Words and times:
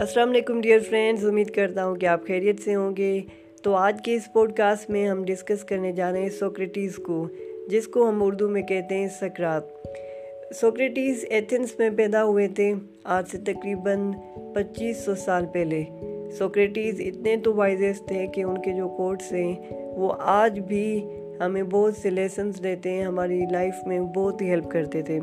السلام 0.00 0.30
علیکم 0.30 0.60
dear 0.60 0.78
friends, 0.78 1.26
امید 1.26 1.50
کرتا 1.50 1.86
ہوں 1.86 1.96
کہ 1.96 2.06
آپ 2.06 2.26
خیریت 2.26 2.60
سے 2.60 2.74
ہوں 2.74 2.96
گے۔ 2.96 3.20
تو 3.62 3.74
آج 3.74 4.00
کے 4.04 4.14
اس 4.14 4.32
پوڈ 4.32 4.52
کاسٹ 4.52 4.90
میں 4.90 5.08
ہم 5.08 5.24
ڈسکس 5.24 5.64
کرنے 5.64 5.92
جا 5.92 6.12
رہے 6.12 6.22
ہیں 6.22 6.28
سوکریٹیز 6.28 6.96
کو، 6.96 7.28
جس 7.68 7.86
کو 7.86 8.08
ہم 8.08 8.22
اردو 8.22 8.48
میں 8.48 8.62
کہتے 8.62 8.94
ہیں 8.94 9.08
سکرات۔ 9.20 9.62
سوکریٹیز 10.54 11.24
ایتھنس 11.30 11.78
میں 11.78 11.90
پیدا 11.90 12.24
ہوئے 12.24 12.48
تھے، 12.48 12.74
آج 13.04 13.24
سے 13.30 13.38
تقریباً 13.38 14.12
پچیس 14.54 15.04
سو 15.04 15.14
سال 15.14 15.46
پہلے۔ 15.52 15.84
سوکریٹیز 16.38 17.00
اتنے 17.00 17.36
تو 17.36 17.54
وائزز 17.54 18.06
تھے 18.06 18.26
کہ 18.26 18.40
ان 18.40 18.62
کے 18.62 18.72
جو 18.72 18.88
کوٹس 18.88 19.32
ہیں، 19.32 19.56
وہ 19.72 20.14
آج 20.18 20.60
بھی 20.60 21.04
ہمیں 21.40 21.62
بہت 21.62 21.96
سے 21.96 22.10
لیسنز 22.10 22.62
دیتے 22.62 22.90
ہیں، 22.90 23.02
ہماری 23.02 23.40
لائف 23.50 23.74
میں 23.86 24.00
بہت 24.00 24.42
ہی 24.42 24.50
ہیلپ 24.50 24.70
کرتے 24.70 25.02
تھے۔ 25.02 25.20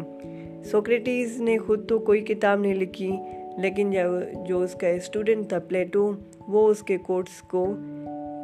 سوکریٹیز 0.63 1.41
نے 1.41 1.57
خود 1.57 1.89
تو 1.89 1.99
کوئی 1.99 2.21
کتاب 2.21 2.59
نہیں 2.59 2.75
لکھی 2.75 3.11
لیکن 3.57 3.93
جو 4.47 4.61
اس 4.61 4.73
کا 4.81 4.87
اسٹوڈنٹ 4.87 5.47
تھا 5.49 5.59
پلیٹو 5.67 6.11
وہ 6.47 6.67
اس 6.69 6.83
کے 6.83 6.97
کوٹس 6.97 7.41
کو 7.51 7.65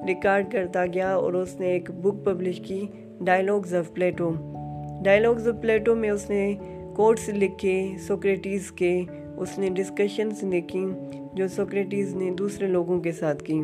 ریکارڈ 0.08 0.52
کرتا 0.52 0.86
گیا 0.86 1.14
اور 1.16 1.34
اس 1.34 1.60
نے 1.60 1.68
ایک 1.68 1.90
بک 2.02 2.24
پبلش 2.26 2.60
کی 2.60 2.86
dialogues 3.22 3.74
of 3.76 3.94
Plato 3.94 4.32
dialogues 5.04 5.48
of 5.48 5.62
Plato 5.62 5.96
میں 5.96 6.10
اس 6.10 6.30
نے 6.30 6.54
کوٹس 6.96 7.30
لکھے 7.30 7.76
سوکریٹیز 8.08 8.72
کے، 8.72 9.00
اس 9.38 9.58
نے 9.60 9.70
ڈسکشنز 9.76 10.44
لکھی 10.44 10.86
جو 11.34 11.48
سوکریٹیز 11.48 12.16
نے 12.16 12.32
دوسرے 12.32 12.68
لوگوں 12.68 13.00
کے 13.02 13.12
ساتھ 13.12 13.44
کی. 13.44 13.62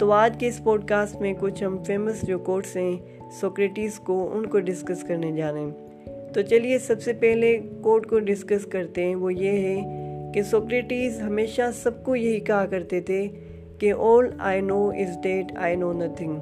تو 0.00 0.10
آج 0.12 0.36
کے 0.38 0.48
اس 0.48 0.62
پوڈ 0.64 0.86
کاسٹ 0.88 1.20
میں 1.20 1.32
کچھ 1.40 1.62
ہم 1.64 1.76
فیمس 1.86 2.22
جو 2.22 2.38
کوٹس 2.38 2.76
ہیں 2.76 2.96
سوکریٹیز 3.40 3.98
کو 4.00 4.16
ان 4.32 4.46
کو 4.46 4.60
ڈسکس 4.60 5.02
کرنے 5.02 5.32
جا 5.32 5.52
رہے 5.52 5.60
ہیں. 5.60 6.32
تو 6.34 6.42
چلیے 6.42 6.78
سب 6.78 7.02
سے 7.02 7.12
پہلے 7.12 7.56
کوٹ 7.82 8.06
کو 8.06 8.18
ڈسکس 8.20 8.66
کرتے 8.66 9.04
ہیں، 9.04 9.14
وہ 9.14 9.34
یہ 9.34 9.58
ہے 9.58 10.03
کہ 10.34 10.42
سوکریٹیز 10.42 11.20
ہمیشہ 11.20 11.62
سب 11.82 12.04
کو 12.04 12.16
یہی 12.16 12.40
کہا 12.40 12.66
کرتے 12.66 13.00
تھے 13.00 13.28
کہ 13.78 13.94
all 13.94 14.24
I 14.40 14.56
know 14.60 14.90
is 14.90 15.10
that 15.10 15.64
I 15.64 15.82
know 15.82 15.94
nothing. 15.94 16.38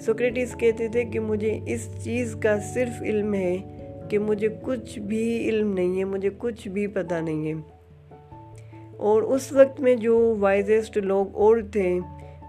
Socrates 0.00 0.54
کہتے 0.58 0.88
تھے 0.88 1.04
کہ 1.04 1.20
مجھے 1.20 1.60
اس 1.66 2.04
چیز 2.04 2.36
کا 2.42 2.58
صرف 2.74 3.02
علم 3.02 3.34
ہے 3.34 3.56
کہ 4.10 4.18
مجھے 4.18 4.48
کچھ 4.62 4.98
بھی 4.98 5.48
علم 5.48 5.72
نہیں 5.72 5.98
ہے، 5.98 6.04
مجھے 6.04 6.30
کچھ 6.38 6.68
بھی 6.68 6.86
پتہ 6.86 7.14
نہیں 7.14 7.48
ہے۔ 7.48 7.54
اور 8.96 9.22
اس 9.22 9.52
وقت 9.52 9.80
میں 9.80 9.94
جو 9.94 10.34
وائزسٹ 10.40 10.96
لوگ 10.96 11.26
اور 11.32 11.56
تھے، 11.72 11.98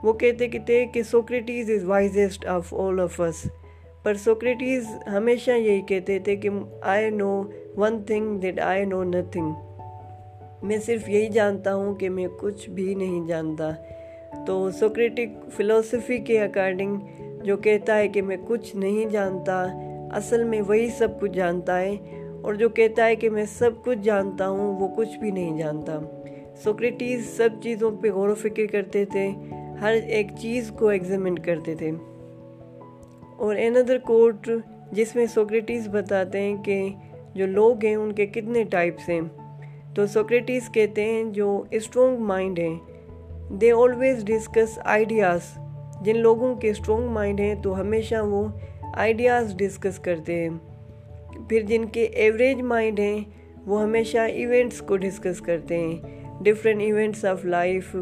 وہ 0.03 0.13
کہتے 0.13 0.47
تھے 0.65 0.85
کہ 0.85 1.03
Socrates 1.03 1.69
is 1.69 1.83
wisest 1.83 2.45
of 2.45 2.73
all 2.73 2.99
of 2.99 3.21
اس 3.21 3.47
پر 4.03 4.13
سوکریٹیز 4.13 4.85
ہمیشہ 5.11 5.51
یہی 5.51 5.81
کہتے 5.81 6.19
تھے 6.19 6.35
کہ 6.35 6.49
I 6.81 7.09
know 7.09 7.43
one 7.77 8.03
thing 8.03 8.39
that 8.39 8.59
I 8.59 8.85
know 8.85 9.03
nothing 9.03 9.51
میں 10.63 10.77
صرف 10.77 11.09
یہی 11.09 11.27
جانتا 11.27 11.75
ہوں 11.75 11.95
کہ 11.95 12.09
میں 12.09 12.27
کچھ 12.39 12.69
بھی 12.69 12.95
نہیں 12.95 13.27
جانتا۔ 13.27 13.69
تو 14.47 14.71
سوکریٹک 14.71 15.51
فلسفی 15.55 16.17
کے 16.17 16.39
اکارڈنگ 16.39 16.95
جو 17.43 17.57
کہتا 17.57 17.97
ہے 17.97 18.07
کہ 18.07 18.21
میں 18.21 18.37
کچھ 18.47 18.75
نہیں 18.75 19.09
جانتا، 19.09 19.67
اصل 20.11 20.43
میں 20.43 20.61
وہی 20.67 20.89
سب 20.89 21.19
کچھ 21.19 21.31
جانتا 21.31 21.81
ہے۔ 21.81 21.95
اور 22.41 22.53
جو 22.53 22.69
کہتا 22.69 23.05
ہے 23.05 23.15
کہ 23.15 23.29
میں 23.29 23.45
سب 23.45 23.71
کچھ 23.83 23.99
جانتا 23.99 24.49
ہوں، 24.49 24.79
وہ 24.79 24.87
کچھ 24.95 25.17
بھی 25.17 25.31
نہیں 25.31 25.57
جانتا۔ 25.57 25.99
سوکریٹیز 26.63 27.37
سب 27.37 27.49
چیزوں 27.63 27.91
پہ 27.91 28.11
غور 28.11 28.29
و 28.29 28.35
فکر 28.35 28.65
کرتے 28.71 29.05
تھے، 29.05 29.31
ہر 29.81 29.93
ایک 29.93 30.27
چیز 30.39 30.71
کو 30.79 30.87
ایگزامن 30.87 31.39
کرتے 31.39 31.75
تھے۔ 31.75 31.91
اور 33.37 33.55
اندر 33.55 33.97
کوٹ 33.97 34.49
جس 34.91 35.15
میں 35.15 35.25
سوکریٹیز 35.25 35.87
بتاتے 35.87 36.39
ہیں 36.39 36.63
کہ 36.63 36.89
جو 37.35 37.47
لوگ 37.47 37.85
ہیں، 37.85 37.95
ان 37.95 38.11
کے 38.11 38.25
کتنے 38.25 38.63
ٹائپس 38.63 39.09
ہیں۔ 39.09 39.21
تو 39.97 40.07
سوکریٹیز 40.07 40.69
کہتے 40.69 41.03
ہیں 41.05 41.23
جو 41.23 41.63
اسٹرونگ 41.71 42.17
مائنڈ 42.17 42.59
ہیں 42.59 42.75
دے 43.53 43.71
آلویز 43.71 44.25
ڈسکس 44.25 44.79
آئیڈیاز 44.85 45.39
جن 46.01 46.17
لوگوں 46.17 46.55
کے 46.55 46.69
اسٹرونگ 46.69 47.07
مائنڈ 47.07 47.39
ہیں 47.39 47.55
تو 47.55 47.81
ہمیشہ 47.81 48.15
وہ 48.15 48.47
آئیڈیاز 48.95 49.55
ڈسکس 49.57 49.99
کرتے 49.99 50.35
ہیں۔ 50.35 50.49
پھر 51.49 51.61
جن 51.61 51.85
کے 51.85 52.03
ایوریج 52.03 52.61
مائنڈ 52.61 52.99
ہیں، 52.99 53.19
وہ 53.65 53.81
ہمیشہ 53.81 54.17
ایونٹس 54.17 54.81
کو 54.81 54.97
ڈسکس 54.97 55.41
کرتے 55.41 55.77
ہیں۔ 55.77 55.95
ڈفرینٹ 56.43 56.81
ایونٹس 56.81 57.25
آف 57.25 57.45
لائف 57.45 57.95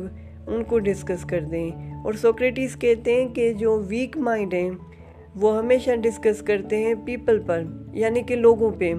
ان 0.47 0.63
کو 0.63 0.79
ڈسکس 0.79 1.25
کرتے 1.25 1.59
ہیں۔ 1.59 1.95
اور 2.03 2.13
سوکریٹیز 2.13 2.75
کہتے 2.75 3.13
ہیں 3.13 3.27
کہ 3.27 3.53
جو 3.53 3.81
ویک 3.87 4.17
مائنڈ 4.17 4.53
ہیں، 4.53 4.71
وہ 5.35 5.57
ہمیشہ 5.57 5.91
ڈسکس 5.95 6.41
کرتے 6.41 6.77
ہیں 6.77 6.93
پیپل 7.05 7.39
پر 7.45 7.63
یعنی 7.93 8.21
کہ 8.21 8.35
لوگوں 8.35 8.71
پہ۔ 8.71 8.93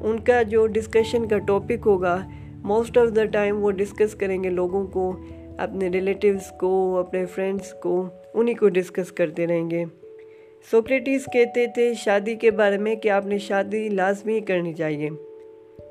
ان 0.00 0.20
کا 0.20 0.42
جو 0.42 0.66
ڈسکشن 0.66 1.28
کا 1.28 1.38
ٹاپک 1.38 1.86
ہوگا 1.86 2.28
موسٹ 2.52 2.98
آف 2.98 3.16
دا 3.16 3.24
ٹائم 3.24 3.64
وہ 3.64 3.70
ڈسکس 3.70 4.14
کریں 4.14 4.44
گے 4.44 4.50
لوگوں 4.50 4.86
کو، 4.86 5.16
اپنے 5.58 5.88
ریلیٹیوز 5.88 6.52
کو، 6.60 6.98
اپنے 6.98 7.26
فرینڈس 7.26 7.74
کو، 7.82 8.06
انہی 8.34 8.54
کو 8.54 8.68
ڈسکس 8.68 9.12
کرتے 9.12 9.46
رہیں 9.46 9.70
گے۔ 9.70 9.84
سوکریٹیز 10.70 11.24
کہتے 11.32 11.66
تھے، 11.66 11.94
شادی 11.94 12.34
کے 12.34 12.50
بارے 12.50 12.78
میں 12.78 12.94
کہ 12.94 13.08
آپ 13.08 13.26
نے 13.26 13.38
شادی 13.38 13.88
لازمی 13.88 14.40
کرنی 14.40 14.74
چاہیے۔ 14.74 15.08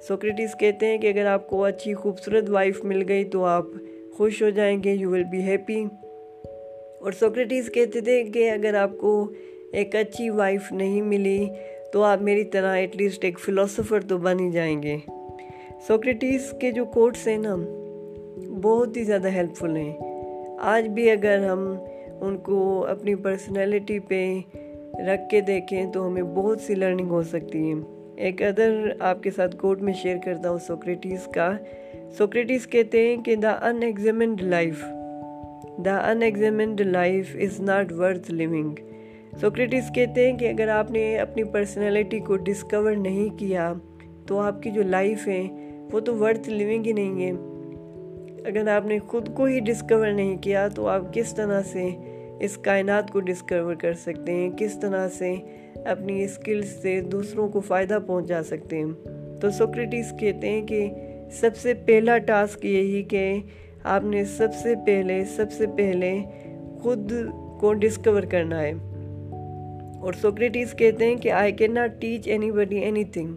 سوکریٹیز 0.07 0.55
کہتے 0.59 0.85
ہیں 0.85 0.97
کہ 0.97 1.07
اگر 1.07 1.25
آپ 1.25 1.49
کو 1.49 1.63
اچھی 1.63 1.93
خوبصورت 1.93 2.49
وائف 2.49 2.83
مل 2.83 3.03
گئی 3.07 3.23
تو 3.23 3.45
آپ 3.45 3.65
خوش 4.13 4.43
ہو 4.43 4.49
جائیں 4.49 4.83
گے 4.83 4.93
یو 4.93 5.11
ول 5.11 5.23
بی 5.23 5.41
ہیپی 5.41 5.85
اور 7.01 7.11
سوکریٹیز 7.11 7.71
کہتے 7.71 8.01
تھے 8.01 8.23
کہ 8.23 8.51
اگر 8.51 8.73
آپ 8.73 8.97
کو 8.97 9.31
ایک 9.71 9.95
اچھی 9.95 10.29
وائف 10.29 10.71
نہیں 10.71 11.01
ملی 11.01 11.49
تو 11.93 12.03
آپ 12.03 12.21
میری 12.21 12.43
طرح 12.43 12.75
ایٹ 12.75 12.95
لیسٹ 12.95 13.25
ایک 13.25 13.39
فلاسفر 13.39 14.01
تو 14.01 14.17
بن 14.17 14.39
ہی 14.39 14.51
جائیں 14.51 14.83
گے۔ 14.83 14.97
سوکریٹیز 15.87 16.53
کے 16.61 16.71
جو 16.71 16.85
کوٹس 16.85 17.27
ہیں 17.27 17.37
نا، 17.37 17.55
بہت 18.61 18.97
ہی 18.97 19.03
زیادہ 19.03 19.27
ہیلپ 19.27 19.55
فل 19.55 19.75
ہیں۔ 19.75 19.97
آج 20.59 20.87
بھی 20.87 21.11
اگر 21.11 21.45
ہم 21.45 21.75
ان 22.21 22.37
کو 22.37 22.85
اپنی 22.85 23.15
پرسنالٹی 23.15 23.99
پہ 23.99 24.39
رکھ 24.93 25.29
کے 25.29 25.41
دیکھیں 25.41 25.91
تو 25.91 26.07
ہمیں 26.07 26.23
بہت 26.23 26.61
سی 26.61 26.75
لرننگ 26.75 27.07
ہو 27.07 27.23
سکتی 27.23 27.69
ہے 27.69 27.75
ایک 28.15 28.41
ادر 28.41 28.91
آپ 28.99 29.23
کے 29.23 29.31
ساتھ 29.31 29.55
کوٹ 29.55 29.81
میں 29.81 29.93
شیئر 29.93 30.17
کرتا 30.25 30.49
ہوں 30.49 30.57
سوکریٹیز 30.57 31.27
کا۔ 31.27 31.53
سوکریٹیز 32.17 32.67
کہتے 32.67 33.07
ہیں 33.07 33.23
کہ 33.23 33.35
the 33.35 33.51
unexamined 33.83 34.41
life 34.41 34.85
the 35.85 36.11
unexamined 36.21 36.81
life 36.81 37.35
is 37.35 37.61
not 37.61 37.91
worth 37.91 38.31
living 38.31 38.75
Socrates 39.41 39.91
کہتے 39.95 40.31
ہیں 40.31 40.37
کہ 40.37 40.49
اگر 40.49 40.67
آپ 40.67 40.91
نے 40.91 41.17
اپنی 41.17 41.43
پرسنالٹی 41.43 42.19
کو 42.19 42.37
ڈسکور 42.37 42.91
نہیں 42.91 43.39
کیا 43.39 43.73
تو 44.25 44.39
آپ 44.39 44.63
کی 44.63 44.71
جو 44.71 44.83
لائف 44.83 45.27
ہے 45.27 45.43
وہ 45.91 45.99
تو 45.99 46.17
ورتھ 46.17 46.49
لیونگ 46.49 46.85
ہی 46.85 46.91
نہیں 46.91 47.23
ہے۔ 47.23 47.31
اگر 48.49 48.67
آپ 48.67 48.85
نے 48.85 48.99
خود 48.99 49.33
کو 49.33 49.43
ہی 49.43 49.59
ڈسکور 49.59 50.11
نہیں 50.11 50.37
کیا 50.37 50.67
تو 50.67 50.87
آپ 50.87 51.13
کس 51.13 51.35
طرح 51.35 51.61
سے 51.61 51.89
اس 52.39 52.57
کائنات 52.57 53.11
کو 53.11 53.19
ڈسکور 53.19 53.75
کر 53.75 53.93
سکتے 53.93 54.31
ہیں؟ 54.31 54.49
کس 54.57 54.79
طرح 54.79 55.09
سے 55.09 55.33
اپنی 55.85 56.23
اسکلز 56.23 56.69
سے 56.81 57.01
دوسروں 57.01 57.47
کو 57.47 57.59
فائدہ 57.59 57.99
پہنچا 58.07 58.43
سکتے 58.43 58.77
ہیں؟ 58.77 58.85
تو 59.39 59.49
سوکریٹس 59.49 60.19
کہتے 60.19 60.49
ہیں 60.49 60.67
کہ 60.67 60.89
سب 61.31 61.55
سے 61.55 61.73
پہلا 61.73 62.17
ٹاسک 62.17 62.65
یہی 62.65 63.03
کہ 63.03 63.37
آپ 63.83 64.03
نے 64.03 64.25
سب 64.25 64.47
سے 64.53 64.75
پہلے، 64.85 65.25
سب 65.25 65.51
سے 65.51 65.65
پہلے 65.77 66.19
خود 66.79 67.13
کو 67.59 67.73
ڈسکور 67.73 68.21
کرنا 68.21 68.61
ہے۔ 68.61 68.73
اور 70.01 70.13
سوکریٹیز 70.13 70.73
کہتے 70.73 71.05
ہیں 71.05 71.15
کہ 71.15 71.31
I 71.31 71.51
can 71.51 71.73
not 71.73 72.01
teach 72.01 72.27
anybody 72.51 72.77
anything 73.03 73.35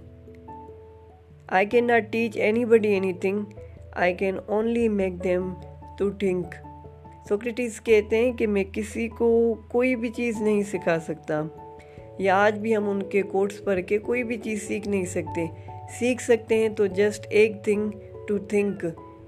I 1.48 1.66
can 1.66 1.86
not 1.86 2.12
teach 2.12 2.36
anybody 2.64 2.88
anything 3.12 3.42
I 3.92 4.14
can 4.14 4.36
only 4.46 4.88
make 4.88 5.24
them 5.24 5.48
to 5.98 6.10
think 6.10 6.54
Socrates 7.28 7.80
کہتے 7.80 8.16
ہیں 8.16 8.32
کہ 8.32 8.46
میں 8.46 8.64
کسی 8.72 9.08
کو 9.08 9.54
کوئی 9.68 9.96
بھی 9.96 10.08
چیز 10.08 10.40
نہیں 10.42 10.62
سکھا 10.62 10.98
سکتا، 11.00 11.42
یا 12.18 12.36
آج 12.44 12.58
بھی 12.58 12.76
ہم 12.76 12.88
ان 12.90 13.02
کے 13.02 13.22
کوٹس 13.22 13.64
پڑھ 13.64 13.80
کے 13.86 13.98
کوئی 13.98 14.22
بھی 14.24 14.36
چیز 14.36 14.62
سیکھ 14.62 14.88
نہیں 14.88 15.04
سکتے۔ 15.04 15.46
سیکھ 15.98 16.22
سکتے 16.22 16.56
ہیں 16.56 16.68
تو 16.68 16.86
جسٹ 16.86 17.26
ایک 17.30 17.62
تھنگ 17.64 17.90
ٹو 18.28 18.38
تھنک 18.38 18.84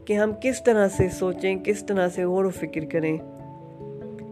کہ 0.06 0.12
ہم 0.12 0.32
کس 0.42 0.62
طرح 0.64 0.88
سے 0.88 1.08
سوچیں، 1.08 1.54
کس 1.64 1.84
طرح 1.86 2.08
سے 2.08 2.24
غور 2.24 2.44
و 2.44 2.50
فکر 2.50 2.84
کریں۔ 2.84 3.16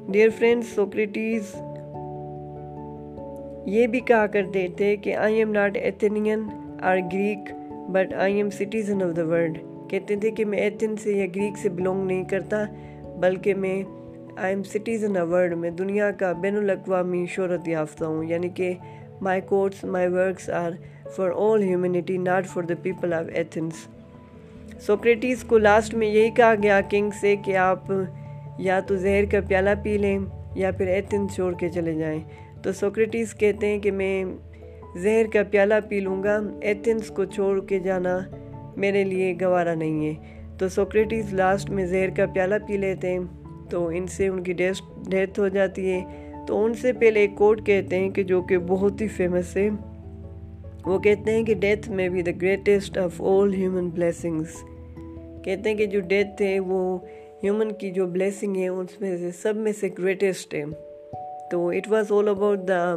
ڈیئر 0.09 0.29
فرینڈ 0.39 0.65
سوکریٹیز 0.65 1.55
یہ 3.67 3.87
بھی 3.87 4.01
کہا 4.01 4.27
کرتے 4.27 4.69
تھے 4.77 4.97
کہ 4.97 5.17
I 5.17 5.35
am 5.35 5.53
not 5.53 5.77
Athenian 5.77 6.49
or 6.83 6.97
Greek 7.13 7.53
but 7.91 8.15
I 8.15 8.37
am 8.37 8.51
citizen 8.51 9.03
of 9.03 9.17
the 9.17 9.27
world 9.27 9.59
کہتے 9.91 10.17
تھے 10.17 10.31
کہ 10.31 10.45
میں 10.45 10.59
ایتھن 10.59 10.97
سے 10.97 11.13
یا 11.13 11.27
گریک 11.27 11.59
سے 11.59 11.69
بلونگ 11.69 12.07
نہیں 12.07 12.25
کرتا، 12.25 12.65
بلکہ 13.21 13.55
میں 13.55 13.83
I 14.37 14.55
am 14.55 14.63
citizen 14.63 15.17
of 15.17 15.29
world 15.29 15.57
میں 15.57 15.71
دنیا 15.71 16.11
کا 16.11 16.33
بین 16.33 16.57
الاقوامی 16.57 17.27
شہرت 17.27 17.69
یافتہ 17.69 18.05
ہوں 18.05 18.25
یعنی 18.25 18.49
کہ 18.49 18.75
my 19.21 19.41
quotes 19.41 19.85
my 19.85 20.09
works 20.09 20.51
are 20.51 20.71
for 21.17 21.31
all 21.37 21.63
humanity 21.63 22.19
not 22.19 22.47
for 22.47 22.63
the 22.63 22.75
people 22.83 23.13
of 23.13 23.25
Athens 23.35 23.87
Socrates 24.81 25.45
کو 25.45 25.59
لاسٹ 25.59 25.95
میں 25.95 26.07
یہی 26.07 26.31
کہا 26.31 26.55
گیا 26.63 26.81
کنگ 26.91 27.11
سے 27.21 27.37
کہ 27.37 27.57
آپ 27.57 27.93
یا 28.59 28.81
تو 28.81 28.97
زہر 28.97 29.25
کا 29.31 29.39
پیالہ 29.49 29.71
پی 29.83 29.99
لیں 29.99 30.19
یا 30.55 30.71
پھر 30.71 30.87
ایتھنس 30.87 31.35
چھوڑ 31.35 31.55
کے 31.55 31.69
چلے 31.69 31.95
جائیں۔ 31.95 32.21
تو 32.63 32.73
سوکریٹیز 32.73 33.35
کہتے 33.35 33.67
ہیں 33.67 33.79
کہ 33.79 33.91
میں 33.91 34.25
زہر 34.97 35.27
کا 35.33 35.43
پیالہ 35.51 35.75
پی 35.89 36.01
لوں 36.01 36.23
گا، 36.23 36.41
ایتھنس 36.63 37.09
کو 37.09 37.25
چھوڑ 37.25 37.65
کے 37.65 37.79
جانا 37.79 38.19
میرے 38.77 39.05
لیے 39.05 39.35
گوارا 39.41 39.75
نہیں 39.75 40.07
ہے۔ 40.07 40.15
تو 40.59 40.69
سوکریٹیز 40.69 41.35
لاسٹ 41.35 41.71
میں 41.71 41.87
زہر 41.87 42.11
کا 42.17 42.27
پیالہ 42.27 42.55
پی 42.69 42.77
لیتے 42.77 43.11
ہیں، 43.11 43.19
تو 43.71 43.87
ان 43.87 44.07
سے 44.07 44.29
ان 44.29 44.43
کی 44.43 44.53
ڈیتھ 44.53 45.41
ہو 45.41 45.49
جاتی 45.49 45.91
ہے۔ 45.91 46.33
تو 46.47 46.65
ان 46.65 46.75
سے 46.75 46.93
پہلے 46.93 47.21
ایک 47.21 47.31
کوٹ 47.37 47.67
کہتے 47.67 47.99
ہیں 47.99 48.11
کہ 48.11 48.23
جو 48.23 48.43
کہ 48.43 48.59
بہت 48.59 49.01
ہی 49.01 49.09
فیمس 49.09 49.57
ہے۔ 49.57 49.69
وہ 50.87 50.99
کہتے 50.99 51.31
ہیں 51.31 51.43
کہ 51.43 51.55
ڈیتھ 51.55 51.91
میں 51.91 52.09
be 52.09 52.23
the 52.23 52.31
greatest 52.43 52.99
of 52.99 53.23
all 53.23 53.55
human 53.55 53.89
blessings 53.89 54.65
کہتے 55.45 55.71
ہیں 55.71 55.77
کہ 55.77 55.87
جو 55.87 56.01
ڈیتھ 56.01 56.43
ہے 56.43 56.61
وہ 56.61 56.99
ہیومن 57.45 57.73
کی 57.73 57.91
جو 57.91 58.07
بلیسنگ 58.07 58.57
ہے 58.57 58.69
اس 58.69 59.01
میں 59.01 59.17
سے 59.17 59.31
سب 59.31 59.57
میں 59.57 59.73
سے 59.81 59.89
گریٹسٹ 59.99 60.55
ہے۔ 60.55 60.65
تو 61.53 61.69
it 61.69 61.93
was 61.93 62.07
all 62.11 62.29
about 62.29 62.59
the 62.69 62.95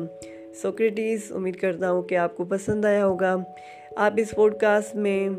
Socrates 0.62 1.32
امید 1.32 1.56
کرتا 1.56 1.92
ہوں 1.92 2.02
کہ 2.02 2.16
آپ 2.16 2.38
کو 2.38 2.46
پسند 2.46 2.86
آیا 2.86 3.06
ہوگا۔ 3.06 3.36
آپ 3.96 4.14
اس 4.18 4.32
پوڈ 4.32 4.56
کاسٹ 4.56 4.96
میں 4.96 5.30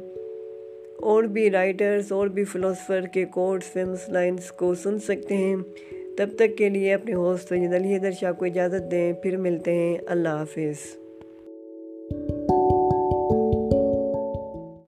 اور 1.01 1.23
بھی 1.23 1.51
رائٹرز 1.51 2.13
اور 2.13 2.29
بھی 2.29 2.45
فلاسفر 2.45 3.01
کے 3.03 3.25
کوڈس 3.25 3.65
فلمس 3.65 4.09
لائنز 4.09 4.53
کو 4.53 4.75
سن 4.75 4.99
سکتے 4.99 5.37
ہیں۔ 5.37 5.57
تب 6.19 6.27
تک 6.37 6.57
کے 6.57 6.69
لیے 6.69 6.95
اپنے 6.95 7.15
ہوسٹ 7.15 7.49
سید 7.49 7.75
علی 7.75 7.95
حیدر 7.95 8.11
شاہ 8.11 8.33
کو 8.33 8.45
اجازت 8.45 8.91
دیں۔ 8.91 9.13
پھر 9.13 9.37
ملتے 9.37 9.75
ہیں۔ 9.75 9.99
اللہ 10.07 10.29
حافظ۔ 10.29 11.06